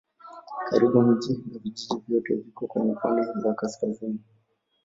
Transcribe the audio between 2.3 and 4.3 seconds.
viko kwenye pwani la kaskazini.